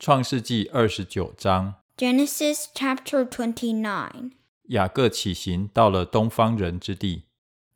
[0.00, 4.30] 创世纪二十九章，Genesis chapter twenty-nine）
[4.68, 7.24] 雅各起行，到了东方人之地。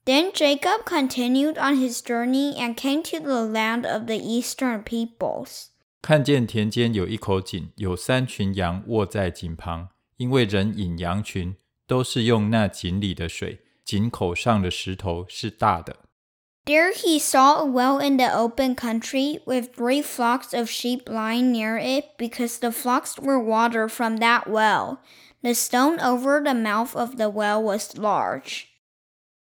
[0.06, 5.66] Then Jacob continued on his journey and came to the land of the eastern peoples.
[6.00, 11.54] 看见田间有一口井，有三群羊卧在井旁，因为人引羊群
[11.86, 15.96] 都是用那井里的水，井口上的石头是大的。
[16.65, 21.77] There he saw a well in the open country with three flocks of sheep lying near
[21.77, 24.99] it because the flocks were watered from that well.
[25.41, 28.67] The stone over the mouth of the well was large.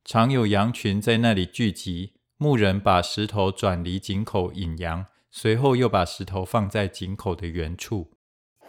[0.03, 8.09] 常有羊群在那里聚集，牧人把石头转离井口引羊，随后又把石头放在井口的原处。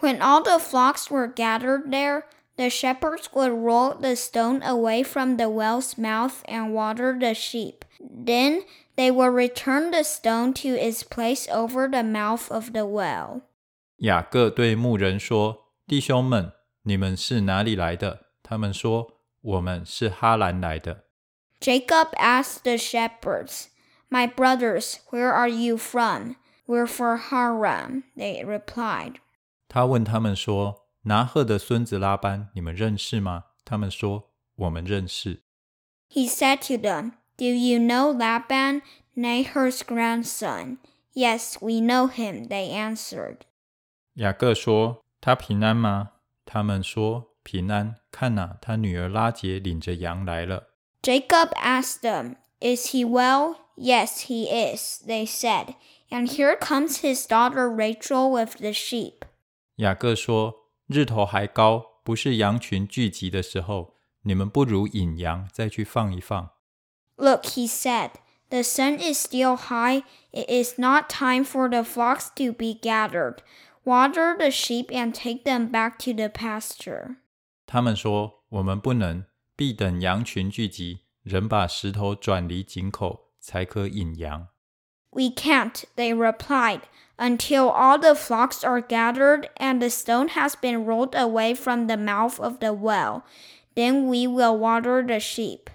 [0.00, 2.24] When all the flocks were gathered there,
[2.56, 7.83] the shepherds would roll the stone away from the well's mouth and water the sheep.
[7.99, 8.63] Then
[8.95, 13.41] they will return the stone to its place over the mouth of the well.
[13.97, 21.05] 雅各对牧人说：“弟兄们，你们是哪里来的？”他们说：“我们是哈兰来的。”
[21.61, 23.67] Jacob asked the shepherds,
[24.09, 26.35] "My brothers, where are you from?"
[26.67, 29.15] "We're from Haran," they replied.
[29.69, 35.43] 他问他们说：“拿鹤的孙子拉班，你们认识吗？”他们说：“我们认识。”
[36.11, 37.13] He said to them.
[37.37, 38.81] Do you know Laban,
[39.15, 40.77] Nahor's grandson?
[41.13, 43.39] Yes, we know him, they answered.
[44.15, 46.11] 雅各说：“他平安吗？”
[46.45, 50.69] 他们说：“平安。”看哪、啊，他女儿拉结领着羊来了。
[51.01, 53.57] Jacob asked them, Is he well?
[53.75, 55.75] Yes, he is, they said.
[56.09, 59.23] And here comes his daughter Rachel with the sheep.
[59.75, 60.55] 雅各说
[60.87, 66.51] ：“日头还高，不是羊群聚集的时候，你们不如引羊再去放一放。”
[67.16, 68.12] Look, he said,
[68.50, 70.02] the sun is still high.
[70.32, 73.42] It is not time for the flocks to be gathered.
[73.84, 77.16] Water the sheep and take them back to the pasture.
[77.66, 84.48] 他们说：“我们不能，必等羊群聚集，人把石头转离井口，才可引羊。”
[85.12, 86.82] We can't, they replied,
[87.16, 91.96] until all the flocks are gathered and the stone has been rolled away from the
[91.96, 93.22] mouth of the well.
[93.74, 95.70] Then we will water the sheep.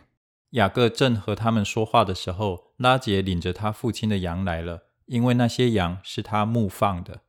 [0.51, 7.21] 雅各正和他们说话的时候，拉结领着他父亲的羊来了，因为那些羊是他牧放的。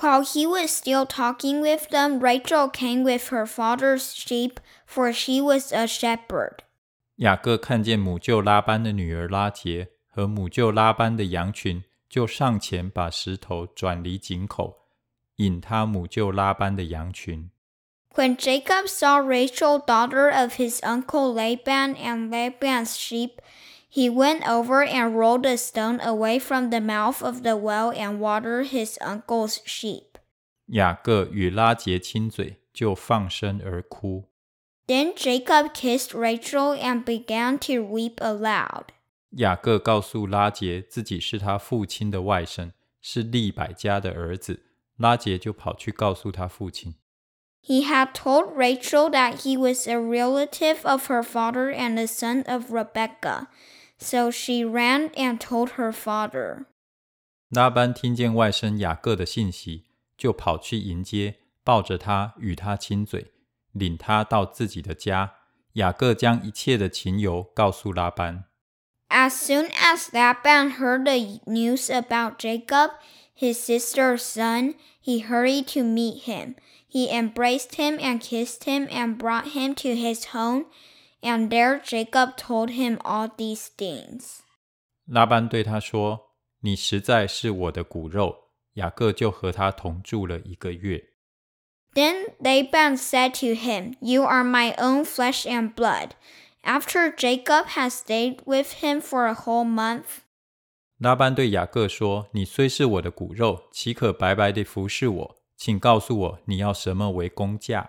[0.00, 4.56] While he was still talking with them, Rachel came with her father's sheep,
[4.86, 6.60] for she was a shepherd.
[7.16, 14.86] 雅各看见母舅拉班的女儿拉结和母舅拉班的羊群，就上前把石头转离井口，
[15.36, 17.50] 引他母舅拉班的羊群。
[18.14, 23.40] When Jacob saw Rachel, daughter of his uncle Laban, and Laban's sheep,
[23.88, 28.20] he went over and rolled a stone away from the mouth of the well and
[28.20, 30.18] watered his uncle's sheep.
[30.66, 34.24] 雅各与拉结亲嘴，就放声而哭。
[34.86, 38.92] Then Jacob kissed Rachel and began to weep aloud.
[47.61, 52.43] He had told Rachel that he was a relative of her father and the son
[52.47, 53.47] of Rebekah.
[53.99, 56.65] So she ran and told her father.
[57.49, 59.85] 拉班听见外甥雅各的信息，
[60.17, 63.31] 就跑去迎接，抱着他与他亲嘴，
[63.73, 65.33] 领他到自己的家。
[65.73, 68.45] 雅各将一切的情由告诉拉班。
[69.09, 72.91] As soon as Laban heard the news about Jacob,
[73.33, 76.55] his sister's son, he hurried to meet him.
[76.91, 80.65] He embraced him and kissed him and brought him to his home,
[81.21, 84.39] and there Jacob told him all these things.
[85.05, 88.45] 拉班对他说：“你实在是我的骨肉。”
[88.77, 91.03] 雅各就和他同住了一个月。
[91.93, 96.11] Then Laban said to him, You are my own flesh and blood.
[96.63, 100.21] After Jacob had stayed with him for a whole month,
[100.99, 105.35] 拉班对雅各说：“你虽是我的骨肉，岂可白白地服侍我？
[105.64, 107.88] 请告诉我你要什么为工价。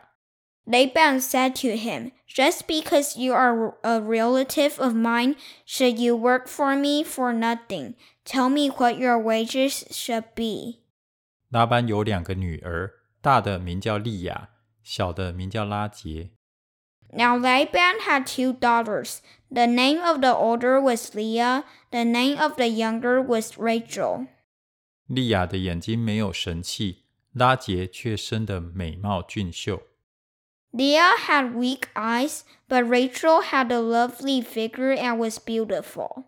[0.67, 6.47] Laban said to him, Just because you are a relative of mine, should you work
[6.47, 7.95] for me for nothing?
[8.25, 10.83] Tell me what your wages should be.
[11.49, 14.49] 拉班有两个女儿，大的名叫利亚，
[14.83, 16.29] 小的名叫拉结。
[17.11, 19.21] Now Laban had two daughters.
[19.49, 24.27] The name of the older was Leah, the name of the younger was Rachel.
[25.07, 27.02] 利亚的眼睛没有神气，
[27.33, 29.83] 拉结却生得美貌俊秀。
[30.71, 36.23] Leah had weak eyes, but Rachel had a lovely figure and was beautiful.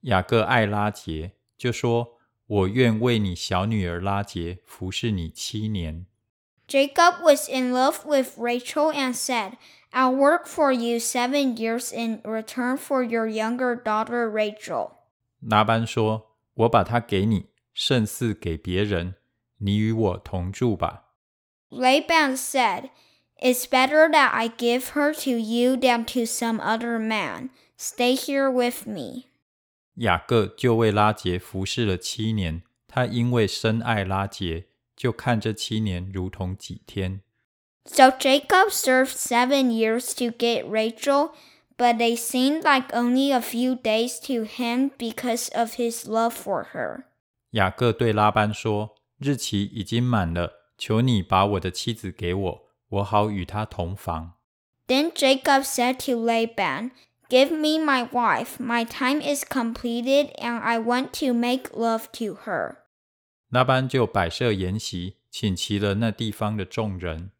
[0.00, 6.06] 雅各爱拉结，就说：“我愿为你小女儿拉结服侍你七年。”
[6.66, 9.52] Jacob was in love with Rachel and said,
[9.92, 14.92] I'll work for you seven years in return for your younger daughter Rachel.
[15.40, 19.14] 拉班说：“我把她给你，胜似给别人。”
[21.70, 22.90] Laban said,
[23.36, 27.50] It's better that I give her to you than to some other man.
[27.76, 29.26] Stay here with me.
[29.96, 34.66] 雅各就为拉结服侍了七年，他因为深爱拉结，
[34.96, 37.20] 就看这七年如同几天。
[37.84, 41.32] So Jacob served seven years to get Rachel,
[41.76, 46.68] but they seemed like only a few days to him because of his love for
[46.72, 47.04] her.
[47.50, 54.34] 雅各对拉班说：“日期已经满了，求你把我的妻子给我，我好与她同房。
[54.86, 56.90] Then Jacob said to Laban,
[57.30, 58.58] Give me my wife.
[58.58, 62.76] My time is completed, and I want to make love to her.
[63.48, 67.30] ”拉班就摆设筵席，请齐了那地方的众人。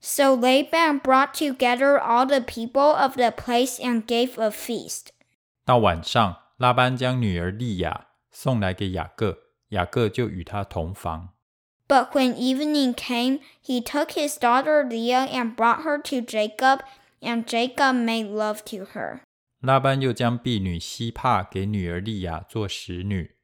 [0.00, 5.08] So Laban brought together all the people of the place and gave a feast.
[5.64, 9.38] 到晚上，拉班将女儿利亚送来给雅各，
[9.72, 11.34] 雅各就与他同房。
[11.86, 16.80] But when evening came, he took his daughter Leah and brought her to Jacob,
[17.20, 19.20] and Jacob made love to her.
[19.60, 23.36] 拉班又将婢女希帕给女儿利亚做使女。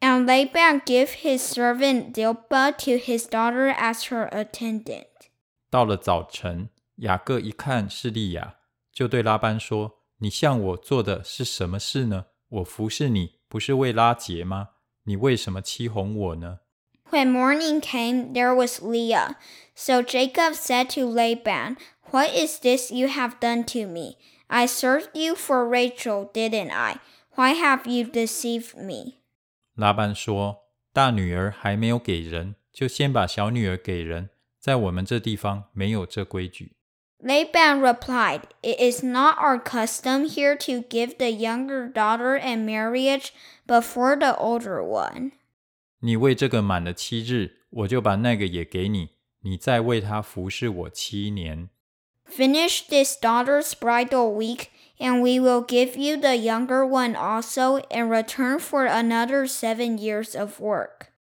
[0.00, 5.06] And Laban gave his servant Zilpah to his daughter as her attendant.
[5.68, 8.56] 到了早晨，雅各一看是利亚，
[8.92, 12.26] 就对拉班说：“你向我做的是什么事呢？
[12.48, 14.68] 我服侍你不是为拉结吗？
[15.05, 16.59] 你为什么欺哄我呢？”
[17.11, 19.35] When morning came, there was Leah.
[19.75, 21.77] So Jacob said to Laban,
[22.11, 24.17] What is this you have done to me?
[24.47, 26.99] I served you for Rachel, didn't I?
[27.35, 29.19] Why have you deceived me?
[29.75, 34.29] 拉班说：“大女儿还没有给人，就先把小女儿给人。
[34.59, 36.75] 在我们这地方没有这规矩。”
[37.22, 43.32] Laban replied, It is not our custom here to give the younger daughter in marriage
[43.66, 45.32] before the older one.
[46.00, 49.10] 你为这个满了七日，我就把那个也给你，
[49.40, 51.70] 你再为他服侍我七年。
[52.28, 54.66] Finish this daughter's bridal week,
[54.98, 60.38] and we will give you the younger one also in return for another seven years
[60.38, 61.12] of work.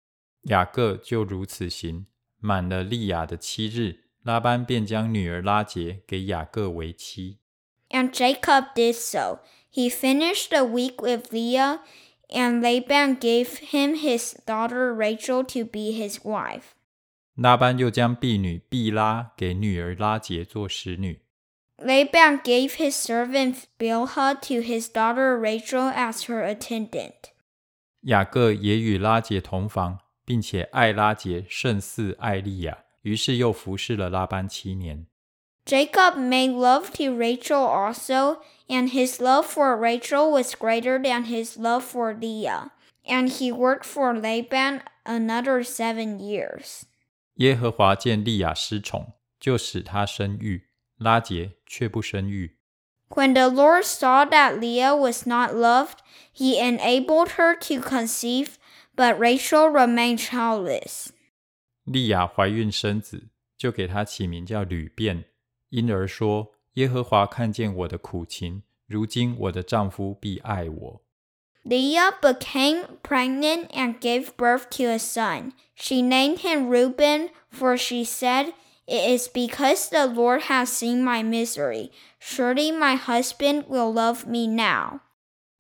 [0.44, 2.08] 雅各就如此行，
[2.40, 4.05] 满了利亚的七日。
[4.26, 7.38] 拉班便将女儿拉结给雅各为妻。
[7.90, 9.42] And Jacob did so.
[9.72, 11.82] He finished the week with Leah,
[12.30, 16.74] and Laban gave him his daughter Rachel to be his wife.
[17.36, 21.22] 拉班又将婢女辟拉给女儿拉结做使女。
[21.78, 27.30] Laban gave his servant Bilhah to his daughter Rachel as her attendant.
[28.02, 32.85] 雅各也与拉结同房，并且爱拉结胜似爱利亚。
[33.05, 35.07] 于是又服侍了拉班七年。
[35.67, 38.39] Jacob made love to Rachel also,
[38.69, 42.71] and his love for Rachel was greater than his love for Leah.
[43.05, 46.83] And he worked for Laban another seven years.
[47.37, 50.63] 耶和华见利亚失宠，就使她生育；
[50.99, 52.57] 拉结却不生育。
[53.09, 55.99] When the Lord saw that Leah was not loved,
[56.33, 58.57] he enabled her to conceive,
[58.95, 61.09] but Rachel remained childless.
[61.86, 65.26] 利亚怀孕生子，就给他起名叫流便。
[65.70, 71.02] 因而说：“耶和华看见我的苦情，如今我的丈夫必爱我。”
[71.64, 75.54] Leah became pregnant and gave birth to a son.
[75.76, 78.54] She named him Reuben, for she said,
[78.86, 81.90] It is because the Lord has seen my misery.
[82.20, 85.00] Surely my husband will love me now.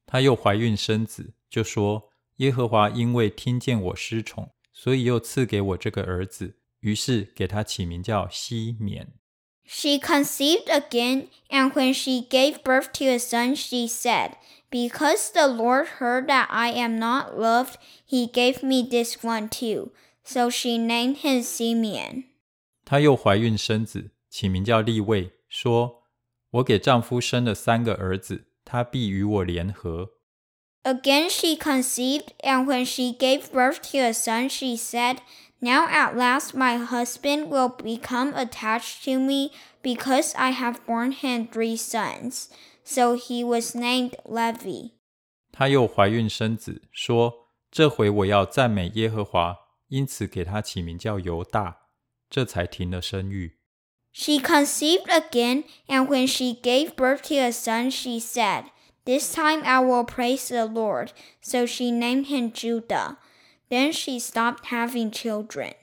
[0.06, 6.58] 她又怀孕生子，就说：“耶和华因为听见我失宠，所以又赐给我这个儿子。
[6.82, 9.14] 于是给他起名叫西缅。
[9.66, 14.34] She conceived again, and when she gave birth to a son, she said,
[14.70, 17.78] Because the Lord heard that I am not loved,
[18.08, 19.92] he gave me this one too.
[20.24, 22.26] So she named him Simeon.
[22.84, 26.04] 她又怀孕生子，起名叫利位，说：
[26.52, 30.12] 我给丈夫生了三个儿子，他必与我联合。
[30.85, 35.19] Again she conceived, and when she gave birth to a son, she said,
[35.61, 41.49] Now at last my husband will become attached to me because I have borne him
[41.49, 42.49] three sons.
[42.83, 44.93] So he was named Levi.
[45.53, 49.57] 她又怀孕生子，说：这回我要赞美耶和华，
[49.89, 51.77] 因此给他起名叫犹大，
[52.31, 53.59] 这才停了生育。
[54.13, 58.65] She conceived again, and when she gave birth to a son, she said,
[59.06, 61.14] This time I will praise the Lord.
[61.40, 63.18] So she named him Judah.
[63.70, 65.74] Then she stopped having children.